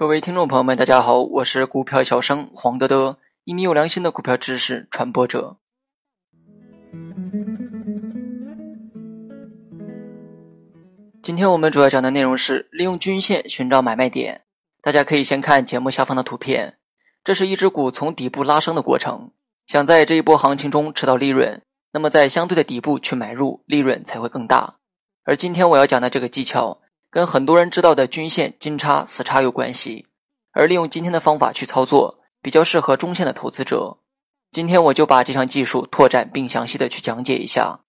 [0.00, 5.58] 各位听众朋友们，大家好，我是股票小生黄德德，一名有良心的股票知识传播者。
[11.22, 14.44] 今天我们主要讲的内容是利用均线寻找买卖点。
[14.80, 16.78] 大家可以先看节目下方的图片，
[17.22, 19.32] 这是一只股从底部拉升的过程。
[19.66, 21.60] 想在这一波行情中吃到利润，
[21.92, 24.76] 那么在相对的底部去买入，利润才会更大。
[25.24, 26.80] 而今天我要讲的这个技巧。
[27.10, 30.06] 跟很多人知道的均线金叉死叉有关系，
[30.52, 33.98] 而利用今天的方法去操作，比较适合中线的投资者。
[34.52, 37.80] 今天我就把这项技术拓展并详细的去讲解一下。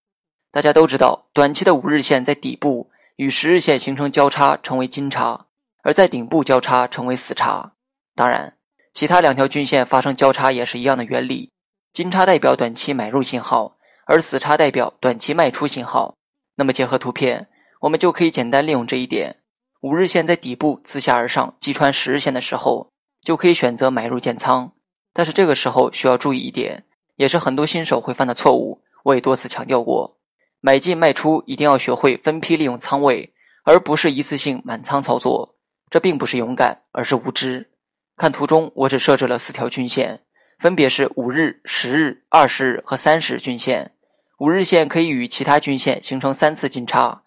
[0.52, 5.46] 大家都知道，短期的五日线在底部与十日线形成交叉，成为金叉；
[5.84, 7.74] 而在顶部交叉成为死叉。
[8.16, 8.58] 当然，
[8.92, 11.52] 其他两条均线发生交叉也是一样的原理。
[11.94, 16.16] 金叉代表短期买入信号，而死叉代表短期卖出信号。
[16.56, 17.48] 那么结合图片。
[17.82, 19.38] 我们就可以简单利用这一点，
[19.82, 22.92] 五日线在底部自下而上击穿十日线的时候，
[23.24, 24.72] 就可以选择买入建仓。
[25.14, 28.84] 但是这个时候需要注意一点，也是很多新手会犯的错误。
[29.04, 30.20] 我也多次强调过，
[30.60, 35.56] 买进卖出一定要学会分批利用仓位，而不是一次性满仓操作。
[35.90, 37.72] 这并不是勇敢，而是无知。
[38.16, 40.22] 看图中，我只设置了四条均线，
[40.60, 43.94] 分别是五日、十日、二十日和三十日均线。
[44.38, 47.21] 五日线可以与其他均线形成三次金叉。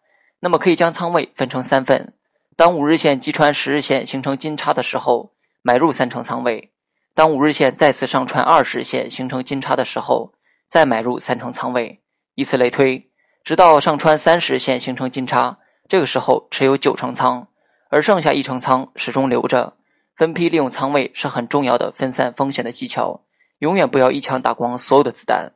[0.44, 2.12] 那么可以将仓位分成三份，
[2.54, 6.68] 当五日线击穿十日线形成金叉的时候，买入三成仓位；
[7.14, 10.34] 当五日线再次上穿二十线形成金叉的时候，
[10.68, 12.02] 再买入三成仓位，
[12.34, 13.08] 以此类推，
[13.42, 15.56] 直到上穿三十线形成金叉，
[15.88, 17.48] 这个时候持有九成仓，
[17.88, 19.72] 而剩下一成仓始终留着。
[20.14, 23.22] 分批利用仓位是很重要的分散风险的技巧，
[23.60, 25.52] 永远不要一枪打光所有的子弹。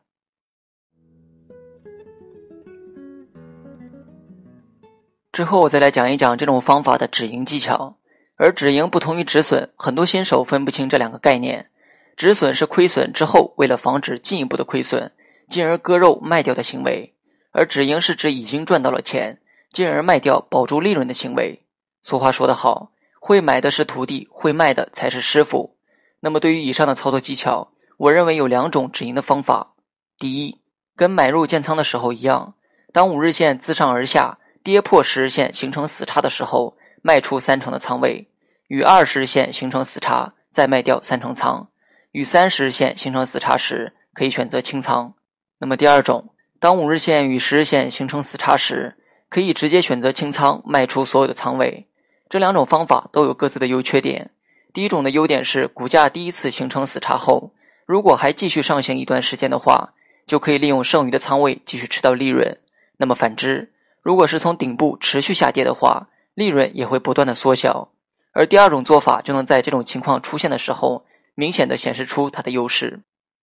[5.38, 7.94] 之后我再来讲一讲这种方法的止盈技巧，
[8.34, 11.70] 而止盈不同于止损，很多新手分不清这两个概念。
[12.16, 15.12] 止损是亏损之后，为了防止进一步的亏损，
[15.46, 17.12] 进而割肉卖掉的行为；
[17.52, 19.38] 而止盈是指已经赚到了钱，
[19.72, 21.62] 进而卖掉保住利润的行为。
[22.02, 22.90] 俗话说得好，
[23.20, 25.76] 会买的是徒弟，会卖的才是师傅。
[26.18, 29.74] 那么对于以上的操作技巧，我认为有两种止盈的方法。
[30.18, 30.58] 第一，
[30.96, 32.54] 跟买入建仓的时候一样，
[32.92, 34.37] 当五日线自上而下。
[34.62, 38.26] 跌破十日线形成死叉的时候，卖出三成的仓位；
[38.66, 41.68] 与二十日线形成死叉，再卖掉三成仓；
[42.12, 45.14] 与三十日线形成死叉时，可以选择清仓。
[45.58, 48.96] 那么第二种，当五日线与十日线形成死叉时，
[49.28, 51.86] 可以直接选择清仓，卖出所有的仓位。
[52.28, 54.30] 这两种方法都有各自的优缺点。
[54.74, 57.52] 第一种的优点是，股价第一次形成死叉后，
[57.86, 59.94] 如果还继续上行一段时间的话，
[60.26, 62.58] 就可以利用剩余的仓位继续吃到利润。
[62.98, 63.72] 那么反之，
[64.08, 67.90] 如果是从顶部持续下跌的话，利润也会不断的缩小，
[68.32, 71.04] 而第二种做法就能在这种情况出现的时候，
[71.34, 73.00] 明显的显示出它的优势。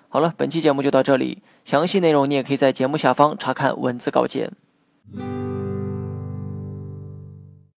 [0.10, 4.54] 好了，本期节目就到这里，详细内容你也可以在节目下方查看文字稿件。